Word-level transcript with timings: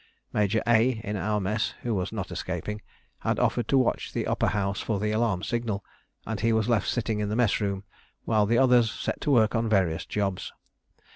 Major 0.33 0.63
A 0.65 0.99
in 1.03 1.15
our 1.15 1.39
mess, 1.39 1.75
who 1.83 1.93
was 1.93 2.11
not 2.11 2.31
escaping, 2.31 2.81
had 3.19 3.37
offered 3.37 3.67
to 3.67 3.77
watch 3.77 4.11
the 4.13 4.25
Upper 4.25 4.47
House 4.47 4.79
for 4.81 4.99
the 4.99 5.11
alarm 5.11 5.43
signal, 5.43 5.85
and 6.25 6.39
he 6.39 6.51
was 6.51 6.67
left 6.67 6.87
sitting 6.89 7.19
in 7.19 7.29
the 7.29 7.35
mess 7.35 7.61
room 7.61 7.83
while 8.25 8.47
the 8.47 8.57
others 8.57 8.89
set 8.91 9.21
to 9.21 9.29
work 9.29 9.53
on 9.53 9.69
various 9.69 10.07
jobs. 10.07 10.51